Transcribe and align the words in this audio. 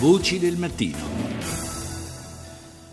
Voci 0.00 0.38
del 0.38 0.56
mattino. 0.56 0.96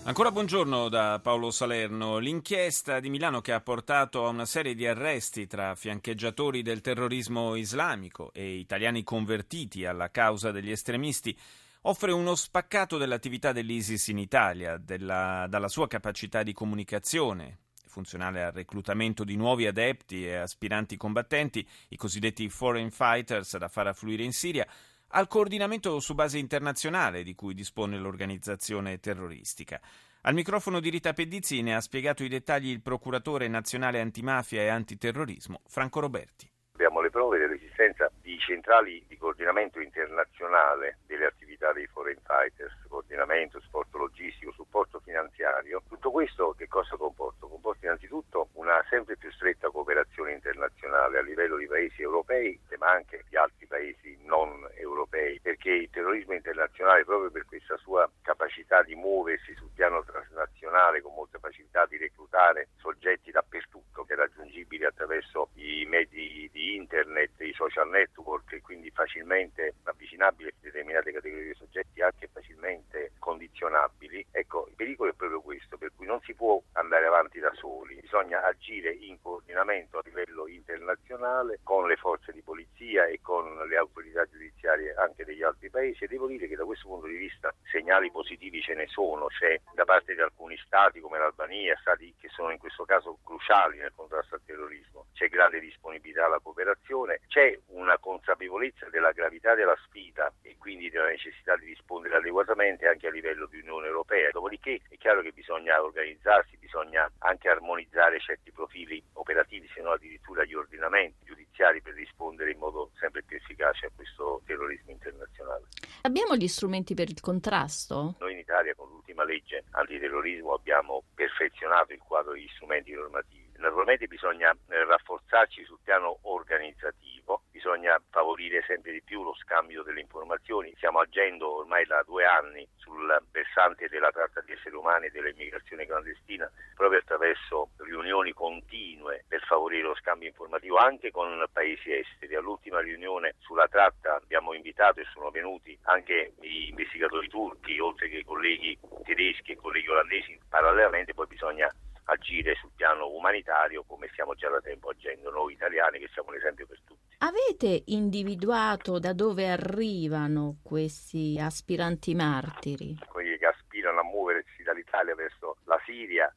Ancora 0.05 0.31
buongiorno 0.31 0.89
da 0.89 1.19
Paolo 1.21 1.51
Salerno. 1.51 2.17
L'inchiesta 2.17 2.99
di 2.99 3.11
Milano 3.11 3.41
che 3.41 3.51
ha 3.51 3.61
portato 3.61 4.25
a 4.25 4.29
una 4.29 4.47
serie 4.47 4.73
di 4.73 4.87
arresti 4.87 5.45
tra 5.45 5.75
fiancheggiatori 5.75 6.63
del 6.63 6.81
terrorismo 6.81 7.53
islamico 7.53 8.31
e 8.33 8.55
italiani 8.55 9.03
convertiti 9.03 9.85
alla 9.85 10.09
causa 10.09 10.49
degli 10.49 10.71
estremisti 10.71 11.37
offre 11.81 12.11
uno 12.11 12.33
spaccato 12.33 12.97
dell'attività 12.97 13.51
dell'ISIS 13.51 14.07
in 14.07 14.17
Italia, 14.17 14.77
della, 14.77 15.45
dalla 15.47 15.67
sua 15.67 15.87
capacità 15.87 16.41
di 16.41 16.53
comunicazione, 16.53 17.59
funzionale 17.85 18.43
al 18.43 18.51
reclutamento 18.51 19.23
di 19.23 19.35
nuovi 19.35 19.67
adepti 19.67 20.25
e 20.25 20.37
aspiranti 20.37 20.97
combattenti, 20.97 21.67
i 21.89 21.97
cosiddetti 21.97 22.49
foreign 22.49 22.89
fighters 22.89 23.57
da 23.57 23.67
far 23.67 23.85
affluire 23.85 24.23
in 24.23 24.33
Siria, 24.33 24.67
al 25.09 25.27
coordinamento 25.27 25.99
su 25.99 26.13
base 26.13 26.37
internazionale 26.37 27.23
di 27.23 27.35
cui 27.35 27.53
dispone 27.53 27.97
l'organizzazione 27.97 28.99
terroristica. 28.99 29.79
Al 30.21 30.33
microfono 30.33 30.79
di 30.79 30.89
Rita 30.89 31.13
Pedizzi 31.13 31.61
ne 31.61 31.75
ha 31.75 31.81
spiegato 31.81 32.23
i 32.23 32.27
dettagli 32.27 32.69
il 32.69 32.81
procuratore 32.81 33.47
nazionale 33.47 34.01
antimafia 34.01 34.61
e 34.61 34.69
antiterrorismo 34.69 35.61
Franco 35.67 35.99
Roberti. 35.99 36.49
Abbiamo 36.73 36.99
le 36.99 37.09
prove 37.09 37.37
dell'esistenza 37.37 38.11
di 38.21 38.37
centrali 38.39 39.05
di 39.07 39.15
coordinamento 39.17 39.79
internazionale 39.79 40.97
delle 41.05 41.25
attività 41.25 41.71
dei 41.71 41.87
foreign 41.87 42.17
fighters, 42.25 42.73
coordinamento, 42.89 43.61
supporto 43.61 43.97
logistico, 43.99 44.51
supporto 44.51 44.99
finanziario. 44.99 45.83
Tutto 45.87 46.11
questo 46.11 46.53
che 46.57 46.67
cosa 46.67 46.97
comporta? 46.97 47.45
Comporta 47.47 47.85
innanzitutto 47.85 48.49
una 48.53 48.83
sempre 48.89 49.15
più 49.15 49.31
stretta 49.31 49.69
cooperazione 49.69 50.33
internazionale 50.55 51.19
a 51.19 51.21
livello 51.21 51.57
di 51.57 51.67
paesi 51.67 52.01
europei, 52.01 52.59
ma 52.77 52.91
anche 52.91 53.23
di 53.29 53.35
altri 53.35 53.67
paesi 53.67 54.17
non 54.23 54.67
europei, 54.75 55.39
perché 55.41 55.69
il 55.69 55.89
terrorismo 55.89 56.33
internazionale, 56.33 57.03
proprio 57.03 57.29
per 57.29 57.45
questa 57.45 57.77
sua 57.77 58.09
capacità 58.21 58.81
di 58.83 58.95
muoversi 58.95 59.53
sul 59.55 59.69
piano 59.73 60.03
transnazionale, 60.03 61.01
con 61.01 61.13
molta 61.13 61.39
facilità 61.39 61.85
di 61.85 61.97
reclutare 61.97 62.69
soggetti 62.77 63.31
dappertutto, 63.31 64.03
che 64.05 64.13
è 64.13 64.17
raggiungibili 64.17 64.85
attraverso 64.85 65.49
i 65.55 65.85
mezzi 65.85 66.49
di 66.51 66.75
internet, 66.75 67.39
i 67.41 67.53
social 67.53 67.89
network, 67.89 68.53
e 68.53 68.61
quindi 68.61 68.89
facilmente 68.91 69.75
avvicinabili 69.83 70.49
a 70.49 70.53
determinate 70.59 71.11
categorie 71.11 71.47
di 71.47 71.55
soggetti, 71.55 72.01
anche 72.01 72.29
facilmente 72.31 73.11
condizionabili. 73.19 74.25
Ecco, 74.31 74.67
il 74.69 74.75
pericolo 74.75 75.11
è 75.11 75.15
proprio 75.15 75.41
questo, 75.41 75.77
per 75.77 75.91
cui 75.95 76.05
non 76.05 76.19
si 76.21 76.33
può 76.33 76.61
andare 76.95 77.07
avanti 77.07 77.39
da 77.39 77.51
soli, 77.55 77.99
bisogna 77.99 78.41
agire 78.43 78.89
in 78.89 79.21
coordinamento 79.21 79.97
a 79.97 80.01
livello 80.05 80.47
internazionale 80.47 81.59
con 81.63 81.87
le 81.87 81.97
forze 81.97 82.31
di 82.31 82.41
polizia 82.41 83.05
e 83.05 83.19
con 83.21 83.67
le 83.67 83.75
autorità 83.75 84.25
giudiziarie 84.25 84.93
anche 84.95 85.25
degli 85.25 85.43
altri 85.43 85.69
paesi 85.69 86.05
e 86.05 86.07
devo 86.07 86.27
dire 86.27 86.47
che 86.47 86.55
da 86.55 86.63
questo 86.63 86.87
punto 86.87 87.07
di 87.07 87.17
vista 87.17 87.53
segnali 87.69 88.09
positivi 88.11 88.61
ce 88.61 88.75
ne 88.75 88.87
sono, 88.87 89.27
c'è 89.27 89.59
da 89.73 89.83
parte 89.83 90.15
di 90.15 90.21
alcuni 90.21 90.57
stati 90.57 91.01
come 91.01 91.19
l'Albania, 91.19 91.77
stati 91.81 92.13
che 92.17 92.29
sono 92.29 92.51
in 92.51 92.59
questo 92.59 92.85
caso 92.85 93.17
cruciali 93.23 93.77
nel 93.77 93.91
contrasto 93.93 94.35
al 94.35 94.41
terrorismo, 94.45 95.07
c'è 95.13 95.27
grande 95.27 95.59
disponibilità 95.59 96.25
alla 96.25 96.39
cooperazione, 96.39 97.19
c'è 97.27 97.59
una 97.67 97.97
consapevolezza 97.97 98.87
della 98.89 99.11
gravità 99.11 99.53
della 99.53 99.77
sfida 99.87 100.31
e 100.41 100.55
quindi 100.57 100.89
della 100.89 101.07
necessità 101.07 101.57
di 101.57 101.65
rispondere 101.65 102.15
adeguatamente 102.15 102.87
anche 102.87 103.07
a 103.07 103.11
livello 103.11 103.47
di 103.47 103.59
Unione 103.59 103.87
Europea. 103.87 104.29
Dopodiché 104.31 104.79
è 104.89 104.97
chiaro 104.97 105.21
che 105.21 105.31
bisogna 105.31 105.81
organizzarsi, 105.81 106.57
bisogna 106.75 107.09
anche 107.19 107.47
armonizzare 107.47 108.19
certi 108.19 108.51
profili 108.51 109.01
operativi, 109.13 109.69
se 109.73 109.81
non 109.81 109.93
addirittura 109.93 110.43
gli 110.43 110.53
ordinamenti 110.53 111.23
giudiziari 111.23 111.81
per 111.81 111.93
rispondere 111.93 112.51
in 112.51 112.57
modo 112.57 112.91
sempre 112.99 113.23
più 113.23 113.37
efficace 113.37 113.85
a 113.85 113.91
questo 113.95 114.41
terrorismo 114.45 114.91
internazionale. 114.91 115.63
Abbiamo 116.01 116.35
gli 116.35 116.47
strumenti 116.49 116.93
per 116.93 117.09
il 117.09 117.21
contrasto? 117.21 118.15
Noi 118.19 118.33
in 118.33 118.39
Italia 118.39 118.75
con 118.75 118.89
l'ultima 118.89 119.23
legge 119.23 119.63
antiterrorismo 119.71 120.53
abbiamo 120.53 121.03
perfezionato 121.15 121.93
il 121.93 121.99
quadro 121.99 122.33
degli 122.33 122.49
strumenti 122.55 122.91
normativi. 122.91 123.43
Naturalmente 123.55 124.07
bisogna 124.07 124.51
eh, 124.51 124.83
rafforzarci 124.83 125.63
sul 125.63 125.79
piano 125.81 126.19
organizzativo, 126.23 127.43
bisogna 127.49 127.97
favorire 128.09 128.61
sempre 128.67 128.91
di 128.91 129.01
più 129.01 129.23
lo 129.23 129.33
scambio 129.35 129.81
delle 129.81 130.01
informazioni. 130.01 130.73
Stiamo 130.75 130.99
agendo 130.99 131.59
ormai 131.59 131.85
da 131.85 132.03
due 132.05 132.25
anni 132.25 132.67
sul 133.05 133.23
versante 133.31 133.87
della 133.87 134.09
tratta 134.11 134.41
di 134.41 134.51
esseri 134.51 134.75
umani 134.75 135.05
e 135.05 135.11
dell'immigrazione 135.11 135.85
clandestina 135.85 136.49
proprio 136.73 136.99
attraverso 136.99 137.69
riunioni 137.77 138.33
continue 138.33 139.23
per 139.27 139.41
favorire 139.45 139.83
lo 139.83 139.95
scambio 139.95 140.27
informativo 140.27 140.77
anche 140.77 141.11
con 141.11 141.43
paesi 141.51 141.93
esteri. 141.93 142.35
All'ultima 142.35 142.81
riunione 142.81 143.35
sulla 143.39 143.67
tratta 143.67 144.15
abbiamo 144.15 144.53
invitato 144.53 144.99
e 144.99 145.05
sono 145.13 145.29
venuti 145.29 145.77
anche 145.83 146.33
gli 146.39 146.69
investigatori 146.69 147.27
turchi, 147.27 147.79
oltre 147.79 148.09
che 148.09 148.17
i 148.17 148.23
colleghi 148.23 148.77
tedeschi 149.03 149.51
e 149.51 149.55
colleghi 149.55 149.89
olandesi. 149.89 150.39
Parallelamente 150.49 151.13
poi 151.13 151.27
bisogna 151.27 151.71
agire 152.05 152.55
sul 152.55 152.71
piano 152.75 153.07
umanitario 153.07 153.83
come 153.83 154.07
stiamo 154.11 154.35
già 154.35 154.49
da 154.49 154.61
tempo 154.61 154.89
agendo 154.89 155.29
noi 155.31 155.53
italiani 155.53 155.99
che 155.99 156.09
siamo 156.13 156.29
un 156.29 156.35
esempio 156.35 156.65
per 156.65 156.77
tutti. 156.77 156.84
Avete 157.19 157.83
individuato 157.87 158.99
da 158.99 159.13
dove 159.13 159.49
arrivano 159.49 160.57
questi 160.61 161.39
aspiranti 161.39 162.13
martiri? 162.13 162.97
Quelli 163.07 163.37
che 163.37 163.45
aspirano 163.45 164.01
a 164.01 164.03
muoversi 164.03 164.63
dall'Italia 164.63 165.15
verso 165.15 165.57
la 165.63 165.79
Siria, 165.85 166.33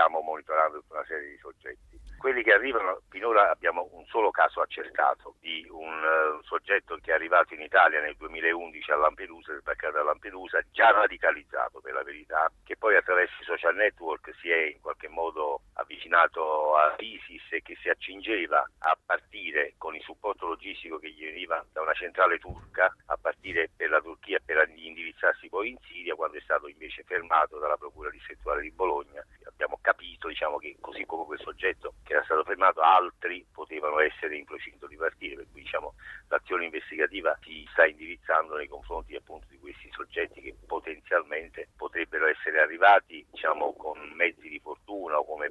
stiamo 0.00 0.22
monitorando 0.22 0.80
tutta 0.80 0.94
una 0.94 1.04
serie 1.04 1.28
di 1.28 1.36
soggetti. 1.36 2.00
Quelli 2.16 2.42
che 2.42 2.52
arrivano, 2.52 3.00
finora 3.08 3.50
abbiamo 3.50 3.88
un 3.92 4.04
solo 4.06 4.30
caso 4.30 4.60
accertato 4.60 5.36
di 5.40 5.66
un 5.70 6.02
uh, 6.02 6.42
soggetto 6.42 6.96
che 7.00 7.12
è 7.12 7.14
arrivato 7.14 7.54
in 7.54 7.60
Italia 7.60 8.00
nel 8.00 8.16
2011 8.16 8.90
a 8.92 8.96
Lampedusa, 8.96 9.58
sbarcato 9.58 9.98
a 9.98 10.02
Lampedusa, 10.02 10.60
già 10.70 10.90
radicalizzato 10.90 11.80
per 11.80 11.94
la 11.94 12.02
verità, 12.02 12.50
che 12.64 12.76
poi 12.76 12.96
attraverso 12.96 13.40
i 13.40 13.44
social 13.44 13.74
network 13.74 14.34
si 14.40 14.50
è 14.50 14.72
in 14.72 14.80
qualche 14.80 15.08
modo 15.08 15.62
avvicinato 15.74 16.76
all'ISIS 16.76 17.52
e 17.52 17.62
che 17.62 17.76
si 17.80 17.88
accingeva 17.88 18.68
a 18.78 18.98
partire 19.04 19.74
con 19.78 19.94
il 19.94 20.02
supporto 20.02 20.46
logistico 20.46 20.98
che 20.98 21.10
gli 21.10 21.24
veniva 21.24 21.64
da 21.72 21.80
una 21.80 21.94
centrale 21.94 22.38
turca, 22.38 22.94
a 23.06 23.16
partire 23.16 23.70
per 23.74 23.88
la 23.88 24.00
Turchia 24.00 24.38
per 24.44 24.68
indirizzarsi 24.74 25.48
poi 25.48 25.70
in 25.70 25.78
Siria, 25.86 26.14
quando 26.14 26.36
è 26.36 26.40
stato 26.42 26.68
invece 26.68 27.02
fermato 27.04 27.58
dalla 27.58 27.76
Procura 27.76 28.10
distrettuale 28.10 28.60
di 28.60 28.70
Bologna. 28.70 29.24
Diciamo, 30.30 30.58
che 30.58 30.76
così 30.80 31.04
come 31.06 31.24
quel 31.24 31.40
soggetto 31.40 31.94
che 32.04 32.12
era 32.12 32.22
stato 32.22 32.44
fermato, 32.44 32.80
altri 32.80 33.44
potevano 33.52 33.98
essere 33.98 34.36
in 34.36 34.44
procinto 34.44 34.86
di 34.86 34.96
partire, 34.96 35.34
per 35.34 35.46
cui 35.50 35.62
diciamo, 35.62 35.94
l'azione 36.28 36.66
investigativa 36.66 37.36
si 37.42 37.66
sta 37.72 37.84
indirizzando 37.84 38.56
nei 38.56 38.68
confronti 38.68 39.16
appunto 39.16 39.46
di 39.50 39.58
questi 39.58 39.90
soggetti 39.92 40.40
che 40.40 40.54
potenzialmente 40.66 41.68
potrebbero 41.76 42.26
essere 42.26 42.60
arrivati 42.60 43.26
diciamo, 43.30 43.74
con 43.74 43.98
mezzi 44.14 44.48
di 44.48 44.60
fortuna 44.60 45.18
o 45.18 45.24
come 45.24 45.40
come 45.40 45.48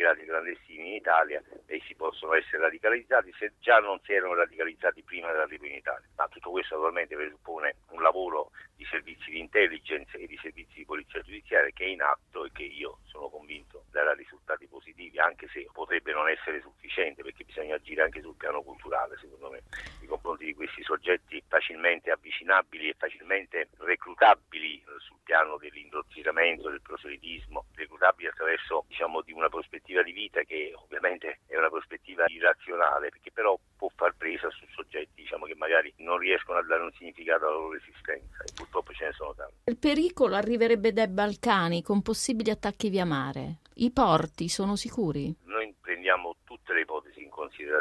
immigrati 0.00 0.24
clandestini 0.24 0.88
in 0.88 0.94
Italia 0.94 1.42
e 1.66 1.82
si 1.86 1.94
possono 1.94 2.34
essere 2.34 2.62
radicalizzati 2.62 3.32
se 3.38 3.52
già 3.60 3.78
non 3.78 4.00
si 4.02 4.12
erano 4.12 4.34
radicalizzati 4.34 5.02
prima 5.02 5.30
dell'arrivo 5.30 5.66
in 5.66 5.74
Italia. 5.74 6.08
Ma 6.16 6.26
tutto 6.28 6.50
questo 6.50 6.74
naturalmente 6.74 7.14
presuppone 7.14 7.76
un 7.90 8.02
lavoro 8.02 8.50
di 8.74 8.86
servizi 8.86 9.30
di 9.30 9.38
intelligence 9.38 10.16
e 10.16 10.26
di 10.26 10.38
servizi 10.40 10.76
di 10.76 10.84
polizia 10.86 11.20
giudiziaria 11.20 11.70
che 11.72 11.84
è 11.84 11.88
in 11.88 12.00
atto 12.00 12.46
e 12.46 12.50
che 12.52 12.62
io 12.62 13.00
sono 13.04 13.28
convinto 13.28 13.84
darà 13.90 14.14
risultati 14.14 14.66
positivi, 14.66 15.18
anche 15.18 15.48
se 15.52 15.68
potrebbe 15.72 16.12
non 16.12 16.28
essere 16.28 16.60
sufficiente 16.60 17.22
perché 17.22 17.44
bisogna 17.44 17.74
agire 17.74 18.02
anche 18.02 18.22
sul 18.22 18.36
piano 18.36 18.62
culturale, 18.62 19.18
secondo 19.20 19.50
me, 19.50 19.62
nei 19.98 20.08
confronti 20.08 20.44
di 20.44 20.54
questi 20.54 20.82
soggetti 20.82 21.42
facilmente 21.46 22.10
avvicinabili 22.10 22.88
e 22.88 22.94
facilmente 22.96 23.68
reclutabili 23.78 24.82
sul 25.00 25.18
piano 25.22 25.56
dell'indottrinamento, 25.58 26.68
del 26.70 26.80
proselitismo, 26.82 27.66
reclutabili 27.74 28.28
attraverso 28.28 28.84
diciamo, 28.88 29.22
di 29.22 29.32
una 29.32 29.48
prospettiva 29.48 30.02
di 30.02 30.12
vita 30.12 30.42
che 30.42 30.72
ovviamente 30.74 31.40
è 31.46 31.56
una 31.56 31.68
prospettiva 31.68 32.24
irrazionale, 32.28 33.10
perché 33.10 33.30
però 33.32 33.58
può 33.76 33.88
far 33.94 34.14
presa 34.16 34.48
su 34.50 34.66
soggetti 34.74 35.22
diciamo, 35.22 35.46
che 35.46 35.54
magari 35.54 35.92
non 35.98 36.18
riescono 36.18 36.58
a 36.58 36.62
dare 36.62 36.82
un 36.82 36.92
significato 36.92 37.46
alla 37.46 37.56
loro 37.56 37.76
esistenza 37.76 38.42
e 38.44 38.52
purtroppo 38.54 38.92
ce 38.92 39.06
ne 39.06 39.12
sono 39.12 39.34
tanti. 39.34 39.54
Il 39.64 39.78
pericolo 39.78 40.36
arriverebbe 40.36 40.92
dai 40.92 41.08
Balcani 41.08 41.82
con 41.82 42.02
possibili 42.02 42.50
attacchi 42.50 42.88
via 42.88 43.04
mare. 43.04 43.58
I 43.74 43.92
porti 43.92 44.48
sono 44.48 44.76
sicuri? 44.76 45.34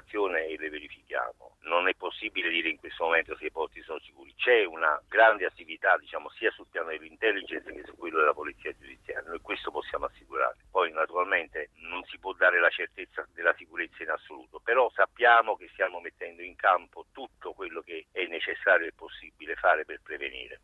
situazione 0.10 0.48
e 0.48 0.58
le 0.58 0.70
verifichiamo. 0.70 1.58
Non 1.62 1.88
è 1.88 1.94
possibile 1.94 2.50
dire 2.50 2.70
in 2.70 2.78
questo 2.78 3.04
momento 3.06 3.38
se 3.38 3.46
i 3.46 3.52
porti 3.52 3.82
sono 3.84 4.00
sicuri. 4.00 4.34
C'è 4.36 4.66
una 4.66 5.00
grande 5.08 5.46
attività 5.46 5.96
diciamo, 5.98 6.30
sia 6.32 6.50
sul 6.52 6.66
piano 6.70 6.90
dell'intelligence 6.90 7.72
che 7.72 7.84
su 7.86 7.96
quello 7.96 8.20
della 8.20 8.34
polizia 8.34 8.74
giudiziaria. 8.74 9.30
Noi 9.30 9.40
questo 9.42 9.70
possiamo 9.70 10.06
assicurare. 10.06 10.58
Poi 10.72 10.92
naturalmente 10.92 11.70
non 11.76 12.04
si 12.06 12.18
può 12.18 12.34
dare 12.34 12.60
la 12.60 12.70
certezza 12.70 13.28
della 13.34 13.54
sicurezza 13.54 14.02
in 14.04 14.10
assoluto, 14.10 14.60
però 14.60 14.90
sappiamo 14.92 15.56
che 15.56 15.70
stiamo 15.74 16.00
mettendo 16.00 16.42
in 16.42 16.56
campo 16.56 17.06
tutto 17.12 17.54
quello 17.54 17.82
che 17.82 18.08
è 18.12 18.26
necessario 18.26 18.88
e 18.88 18.94
possibile 18.94 19.56
fare 19.56 19.86
per 19.86 20.02
prevenire. 20.02 20.58